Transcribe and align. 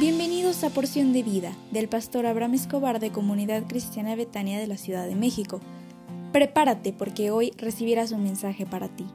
Bienvenidos 0.00 0.64
a 0.64 0.70
Porción 0.70 1.12
de 1.12 1.22
Vida 1.22 1.52
del 1.72 1.86
pastor 1.86 2.24
Abraham 2.24 2.54
Escobar 2.54 3.00
de 3.00 3.12
Comunidad 3.12 3.64
Cristiana 3.68 4.16
Betania 4.16 4.58
de 4.58 4.66
la 4.66 4.78
Ciudad 4.78 5.06
de 5.06 5.14
México. 5.14 5.60
Prepárate 6.32 6.94
porque 6.94 7.30
hoy 7.30 7.52
recibirás 7.58 8.10
un 8.10 8.22
mensaje 8.22 8.64
para 8.64 8.88
ti. 8.88 9.06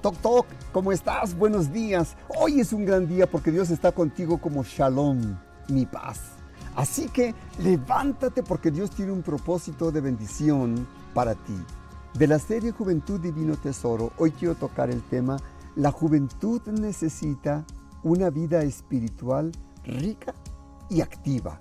Toc 0.00 0.16
Toc, 0.22 0.46
¿cómo 0.72 0.90
estás? 0.90 1.36
Buenos 1.36 1.70
días. 1.70 2.16
Hoy 2.28 2.60
es 2.60 2.72
un 2.72 2.86
gran 2.86 3.06
día 3.06 3.30
porque 3.30 3.50
Dios 3.50 3.68
está 3.68 3.92
contigo 3.92 4.40
como 4.40 4.64
Shalom, 4.64 5.36
mi 5.68 5.84
paz. 5.84 6.22
Así 6.74 7.10
que 7.10 7.34
levántate 7.62 8.42
porque 8.42 8.70
Dios 8.70 8.90
tiene 8.90 9.12
un 9.12 9.20
propósito 9.20 9.92
de 9.92 10.00
bendición 10.00 10.88
para 11.12 11.34
ti. 11.34 11.56
De 12.14 12.26
la 12.26 12.38
serie 12.38 12.70
Juventud 12.70 13.20
Divino 13.20 13.54
Tesoro, 13.56 14.12
hoy 14.16 14.30
quiero 14.30 14.54
tocar 14.54 14.88
el 14.88 15.02
tema 15.02 15.36
la 15.76 15.90
juventud 15.90 16.62
necesita 16.68 17.64
una 18.02 18.30
vida 18.30 18.62
espiritual 18.62 19.50
rica 19.84 20.34
y 20.88 21.00
activa. 21.00 21.58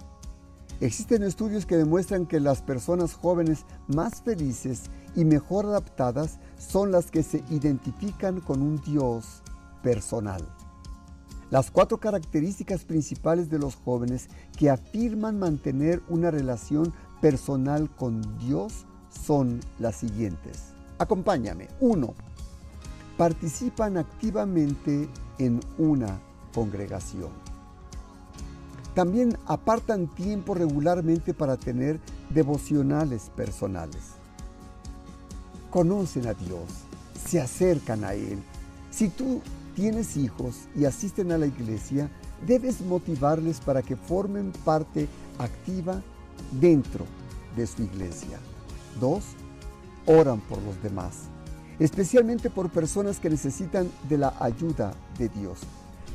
Existen 0.81 1.23
estudios 1.23 1.65
que 1.65 1.77
demuestran 1.77 2.25
que 2.25 2.39
las 2.39 2.61
personas 2.61 3.13
jóvenes 3.13 3.65
más 3.87 4.21
felices 4.21 4.83
y 5.15 5.25
mejor 5.25 5.65
adaptadas 5.65 6.39
son 6.57 6.91
las 6.91 7.09
que 7.09 7.23
se 7.23 7.43
identifican 7.49 8.39
con 8.41 8.61
un 8.61 8.81
Dios 8.81 9.41
personal. 9.81 10.47
Las 11.49 11.71
cuatro 11.71 11.99
características 11.99 12.83
principales 12.83 13.49
de 13.49 13.59
los 13.59 13.75
jóvenes 13.75 14.27
que 14.57 14.69
afirman 14.69 15.39
mantener 15.39 16.01
una 16.09 16.31
relación 16.31 16.93
personal 17.21 17.89
con 17.95 18.21
Dios 18.39 18.85
son 19.09 19.59
las 19.79 19.95
siguientes. 19.95 20.73
Acompáñame. 20.97 21.67
1 21.79 22.32
participan 23.17 23.97
activamente 23.97 25.09
en 25.37 25.59
una 25.77 26.19
congregación. 26.53 27.29
También 28.95 29.37
apartan 29.47 30.07
tiempo 30.07 30.53
regularmente 30.53 31.33
para 31.33 31.57
tener 31.57 31.99
devocionales 32.29 33.31
personales. 33.35 34.13
Conocen 35.71 36.27
a 36.27 36.33
Dios, 36.33 36.69
se 37.27 37.41
acercan 37.41 38.03
a 38.03 38.13
Él. 38.13 38.43
Si 38.91 39.09
tú 39.09 39.41
tienes 39.75 40.15
hijos 40.17 40.67
y 40.75 40.85
asisten 40.85 41.31
a 41.31 41.39
la 41.39 41.47
iglesia, 41.47 42.11
debes 42.45 42.81
motivarles 42.81 43.59
para 43.59 43.81
que 43.81 43.95
formen 43.95 44.51
parte 44.63 45.07
activa 45.39 46.01
dentro 46.51 47.05
de 47.55 47.65
su 47.65 47.81
iglesia. 47.81 48.39
Dos, 48.99 49.23
oran 50.05 50.39
por 50.41 50.61
los 50.61 50.81
demás 50.83 51.32
especialmente 51.79 52.49
por 52.49 52.69
personas 52.69 53.19
que 53.19 53.29
necesitan 53.29 53.89
de 54.09 54.17
la 54.17 54.33
ayuda 54.39 54.93
de 55.17 55.29
Dios. 55.29 55.59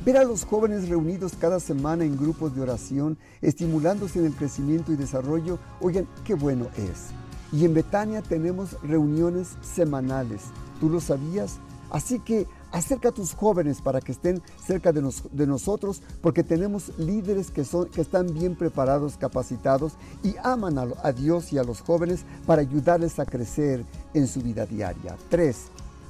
Ver 0.05 0.17
a 0.17 0.23
los 0.23 0.45
jóvenes 0.45 0.87
reunidos 0.87 1.33
cada 1.37 1.59
semana 1.59 2.05
en 2.05 2.17
grupos 2.17 2.55
de 2.55 2.61
oración, 2.61 3.17
estimulándose 3.41 4.19
en 4.19 4.25
el 4.25 4.33
crecimiento 4.33 4.93
y 4.93 4.95
desarrollo, 4.95 5.59
oigan, 5.81 6.07
qué 6.23 6.35
bueno 6.35 6.67
es. 6.77 7.07
Y 7.51 7.65
en 7.65 7.73
Betania 7.73 8.21
tenemos 8.21 8.81
reuniones 8.81 9.49
semanales. 9.61 10.43
¿Tú 10.79 10.89
lo 10.89 11.01
sabías? 11.01 11.57
Así 11.89 12.19
que 12.19 12.47
acerca 12.71 13.09
a 13.09 13.11
tus 13.11 13.33
jóvenes 13.33 13.81
para 13.81 13.99
que 13.99 14.11
estén 14.11 14.41
cerca 14.65 14.91
de, 14.91 15.01
nosotros, 15.47 16.01
porque 16.21 16.43
tenemos 16.43 16.97
líderes 16.97 17.49
que, 17.49 17.65
son, 17.65 17.89
que 17.89 18.01
están 18.01 18.33
bien 18.33 18.55
preparados, 18.55 19.17
capacitados 19.17 19.93
y 20.23 20.35
aman 20.43 20.77
a, 20.77 20.87
a 21.03 21.11
Dios 21.11 21.51
y 21.51 21.57
a 21.57 21.63
los 21.63 21.81
jóvenes 21.81 22.25
para 22.45 22.61
ayudarles 22.61 23.19
a 23.19 23.25
crecer 23.25 23.85
en 24.13 24.27
su 24.27 24.41
vida 24.41 24.65
diaria. 24.65 25.17
3. 25.29 25.57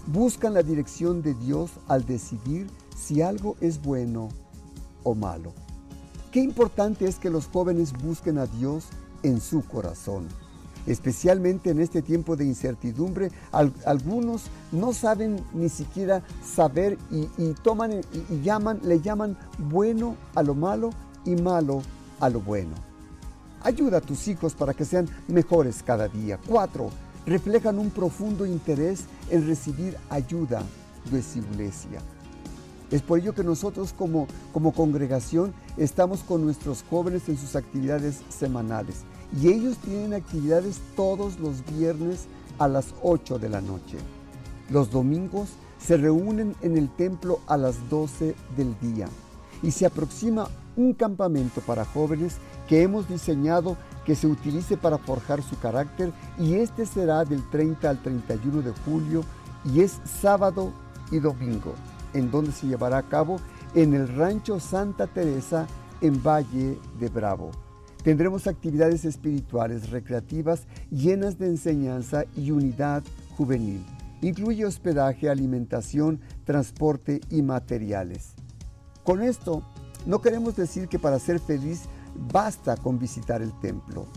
Buscan 0.08 0.54
la 0.54 0.64
dirección 0.64 1.22
de 1.22 1.34
Dios 1.34 1.72
al 1.88 2.06
decidir 2.06 2.68
si 2.98 3.22
algo 3.22 3.56
es 3.62 3.82
bueno 3.82 4.30
o 5.04 5.16
malo. 5.16 5.54
Qué 6.32 6.42
importante 6.42 7.08
es 7.08 7.18
que 7.18 7.30
los 7.30 7.48
jóvenes 7.48 7.94
busquen 7.94 8.38
a 8.38 8.46
Dios 8.46 8.86
en 9.24 9.42
su 9.42 9.66
corazón 9.66 10.28
especialmente 10.90 11.70
en 11.70 11.80
este 11.80 12.02
tiempo 12.02 12.36
de 12.36 12.46
incertidumbre. 12.46 13.32
algunos 13.86 14.44
no 14.72 14.94
saben 14.94 15.44
ni 15.54 15.70
siquiera 15.70 16.24
saber 16.44 16.98
y, 17.12 17.54
toman 17.64 17.92
y, 17.94 18.42
llaman, 18.42 18.80
le 18.84 19.00
llaman 19.00 19.38
bueno 19.58 20.16
a 20.36 20.44
lo 20.44 20.56
malo 20.56 20.90
y 21.26 21.36
malo 21.36 21.82
a 22.20 22.30
lo 22.30 22.42
bueno. 22.42 22.76
Ayuda 23.62 23.98
a 23.98 24.02
tus 24.02 24.28
hijos 24.28 24.54
para 24.54 24.74
que 24.74 24.86
sean 24.86 25.08
mejores 25.28 25.84
cada 25.84 26.08
día. 26.08 26.40
Cuatro, 26.48 26.90
reflejan 27.26 27.78
un 27.78 27.90
profundo 27.92 28.46
interés 28.46 29.04
en 29.30 29.46
recibir 29.46 29.96
ayuda 30.10 30.64
de 31.12 31.22
su. 31.22 32.19
Es 32.92 33.02
por 33.02 33.20
ello 33.20 33.34
que 33.36 33.44
nosotros 33.44 33.94
como, 33.94 34.28
como 34.52 34.74
congregación 34.74 35.54
estamos 35.78 36.22
con 36.22 36.44
nuestros 36.44 36.84
jóvenes 36.90 37.30
en 37.30 37.38
sus 37.38 37.56
actividades 37.56 38.22
semanales. 38.30 39.04
Y 39.40 39.50
ellos 39.50 39.78
tienen 39.78 40.14
actividades 40.14 40.80
todos 40.96 41.40
los 41.40 41.64
viernes 41.78 42.26
a 42.58 42.68
las 42.68 42.94
8 43.04 43.38
de 43.38 43.50
la 43.50 43.62
noche. 43.62 43.98
Los 44.70 44.92
domingos 44.92 45.50
se 45.80 45.98
reúnen 45.98 46.56
en 46.62 46.78
el 46.78 46.90
templo 46.90 47.40
a 47.48 47.58
las 47.58 47.90
12 47.90 48.36
del 48.58 48.76
día. 48.80 49.08
Y 49.62 49.72
se 49.72 49.86
aproxima 49.86 50.48
un 50.76 50.94
campamento 50.94 51.62
para 51.62 51.86
jóvenes 51.86 52.38
que 52.68 52.82
hemos 52.82 53.08
diseñado 53.08 53.78
que 54.06 54.16
se 54.16 54.28
utilice 54.28 54.78
para 54.78 54.98
forjar 54.98 55.44
su 55.44 55.60
carácter. 55.60 56.12
Y 56.38 56.56
este 56.56 56.86
será 56.86 57.24
del 57.26 57.48
30 57.50 57.90
al 57.90 58.02
31 58.02 58.62
de 58.62 58.72
julio 58.86 59.24
y 59.66 59.82
es 59.82 60.00
sábado 60.22 60.72
y 61.12 61.20
domingo, 61.20 61.74
en 62.14 62.32
donde 62.32 62.52
se 62.52 62.68
llevará 62.68 62.98
a 62.98 63.10
cabo 63.10 63.38
en 63.76 63.94
el 63.94 64.08
rancho 64.16 64.60
Santa 64.60 65.08
Teresa 65.08 65.68
en 66.02 66.22
Valle 66.24 66.78
de 67.00 67.10
Bravo. 67.10 67.52
Tendremos 68.04 68.48
actividades 68.48 69.04
espirituales 69.04 69.90
recreativas 69.90 70.64
llenas 70.90 71.38
de 71.38 71.48
enseñanza 71.48 72.24
y 72.36 72.52
unidad 72.52 73.04
juvenil. 73.38 73.86
Incluye 74.22 74.66
hospedaje, 74.66 75.30
alimentación, 75.30 76.20
transporte 76.46 77.22
y 77.30 77.42
materiales. 77.42 78.34
Con 79.04 79.22
esto, 79.22 79.64
no 80.06 80.22
queremos 80.22 80.56
decir 80.56 80.88
que 80.88 81.00
para 81.00 81.20
ser 81.20 81.40
feliz 81.40 81.84
basta 82.32 82.78
con 82.78 83.00
visitar 83.00 83.42
el 83.42 83.52
templo. 83.60 84.08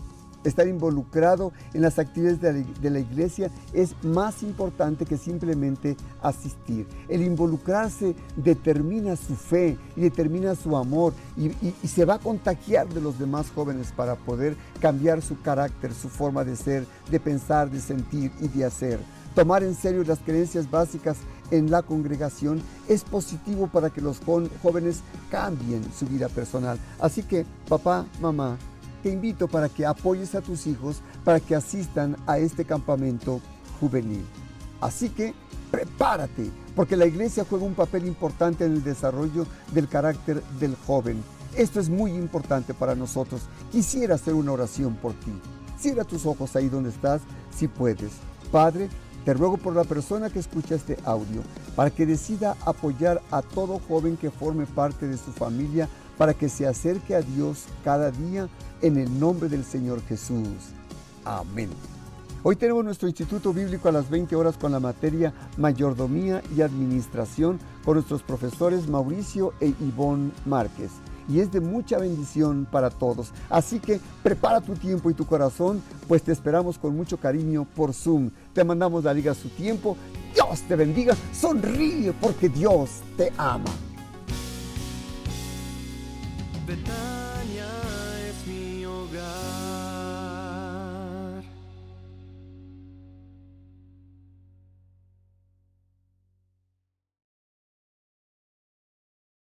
Estar 0.43 0.67
involucrado 0.67 1.51
en 1.73 1.81
las 1.81 1.99
actividades 1.99 2.41
de 2.81 2.89
la, 2.89 2.99
iglesia 2.99 3.49
es 3.73 3.95
más 4.03 4.43
importante 4.43 5.05
que 5.05 5.17
simplemente 5.17 5.95
asistir. 6.21 6.87
El 7.07 7.21
involucrarse 7.21 8.15
determina 8.35 9.15
su 9.15 9.35
fe 9.35 9.77
y 9.95 10.01
determina 10.01 10.55
su 10.55 10.75
amor 10.75 11.13
y, 11.37 11.51
y 11.83 11.87
se 11.87 12.05
va 12.05 12.15
a 12.15 12.19
contagiar 12.19 12.87
de 12.89 13.01
los 13.01 13.19
demás 13.19 13.51
jóvenes 13.53 13.91
para 13.95 14.15
poder 14.15 14.55
cambiar 14.79 15.21
su 15.21 15.41
carácter, 15.41 15.93
su 15.93 16.09
forma 16.09 16.43
de 16.43 16.55
ser, 16.55 16.85
de 17.09 17.19
pensar, 17.19 17.69
de 17.69 17.79
sentir 17.79 18.31
y 18.41 18.47
de 18.47 18.65
hacer. 18.65 18.99
Tomar 19.35 19.63
en 19.63 19.73
serio 19.73 20.03
las 20.03 20.19
creencias 20.19 20.69
básicas 20.69 21.17
en 21.49 21.71
la 21.71 21.81
congregación 21.81 22.61
es 22.87 23.03
positivo 23.03 23.67
para 23.67 23.89
que 23.89 24.01
los 24.01 24.19
jóvenes 24.61 25.01
cambien 25.31 25.83
su 25.97 26.05
vida 26.05 26.29
personal. 26.29 26.77
Así 26.99 27.23
que, 27.23 27.45
papá, 27.67 28.05
mamá, 28.21 28.57
te 29.03 29.11
invito 29.11 29.49
para 29.49 29.67
que 29.67 29.85
apoyes 29.85 30.33
a 30.33 30.41
tus 30.41 30.65
hijos 30.65 31.01
para 31.25 31.41
que 31.41 31.55
asistan 31.55 32.15
a 32.25 32.39
este 32.39 32.63
campamento 32.63 33.41
juvenil. 33.79 34.25
Así 34.79 35.09
que 35.09 35.33
prepárate, 35.69 36.49
porque 36.75 36.95
la 36.95 37.05
iglesia 37.05 37.45
juega 37.47 37.65
un 37.65 37.75
papel 37.75 38.07
importante 38.07 38.65
en 38.65 38.73
el 38.73 38.83
desarrollo 38.83 39.45
del 39.73 39.89
carácter 39.89 40.41
del 40.59 40.75
joven. 40.87 41.21
Esto 41.55 41.79
es 41.79 41.89
muy 41.89 42.11
importante 42.11 42.73
para 42.73 42.95
nosotros. 42.95 43.41
Quisiera 43.71 44.15
hacer 44.15 44.33
una 44.33 44.53
oración 44.53 44.95
por 44.95 45.13
ti. 45.13 45.31
Cierra 45.77 46.05
tus 46.05 46.25
ojos 46.25 46.55
ahí 46.55 46.69
donde 46.69 46.89
estás, 46.89 47.21
si 47.55 47.67
puedes. 47.67 48.11
Padre, 48.51 48.89
te 49.25 49.33
ruego 49.33 49.57
por 49.57 49.75
la 49.75 49.83
persona 49.83 50.29
que 50.29 50.39
escucha 50.39 50.75
este 50.75 50.97
audio, 51.05 51.41
para 51.75 51.89
que 51.89 52.05
decida 52.05 52.55
apoyar 52.65 53.21
a 53.31 53.41
todo 53.41 53.79
joven 53.87 54.17
que 54.17 54.31
forme 54.31 54.65
parte 54.65 55.07
de 55.07 55.17
su 55.17 55.31
familia, 55.31 55.89
para 56.17 56.33
que 56.33 56.49
se 56.49 56.67
acerque 56.67 57.15
a 57.15 57.21
Dios 57.21 57.65
cada 57.83 58.11
día 58.11 58.47
en 58.81 58.97
el 58.97 59.19
nombre 59.19 59.49
del 59.49 59.63
Señor 59.63 60.01
Jesús. 60.03 60.47
Amén. 61.25 61.69
Hoy 62.45 62.57
tenemos 62.57 62.83
nuestro 62.83 63.07
Instituto 63.07 63.53
Bíblico 63.53 63.87
a 63.87 63.93
las 63.93 64.09
20 64.09 64.35
horas 64.35 64.57
con 64.57 64.73
la 64.73 64.81
materia 64.81 65.33
Mayordomía 65.55 66.43
y 66.53 66.61
Administración 66.61 67.57
con 67.85 67.93
nuestros 67.93 68.21
profesores 68.21 68.89
Mauricio 68.89 69.53
e 69.61 69.73
Ivonne 69.79 70.31
Márquez. 70.45 70.91
Y 71.29 71.39
es 71.39 71.53
de 71.53 71.61
mucha 71.61 71.97
bendición 71.97 72.67
para 72.69 72.89
todos. 72.89 73.31
Así 73.49 73.79
que 73.79 74.01
prepara 74.21 74.59
tu 74.59 74.73
tiempo 74.73 75.09
y 75.09 75.13
tu 75.13 75.25
corazón, 75.25 75.81
pues 76.09 76.21
te 76.21 76.33
esperamos 76.33 76.77
con 76.77 76.97
mucho 76.97 77.15
cariño 77.15 77.65
por 77.77 77.93
Zoom. 77.93 78.29
Te 78.51 78.65
mandamos 78.65 79.05
la 79.05 79.13
liga 79.13 79.31
a 79.31 79.35
su 79.35 79.47
tiempo. 79.47 79.95
Dios 80.33 80.63
te 80.67 80.75
bendiga. 80.75 81.15
Sonríe 81.31 82.11
porque 82.11 82.49
Dios 82.49 82.89
te 83.15 83.31
ama. 83.37 83.71
But 86.65 86.77
now 86.87 87.22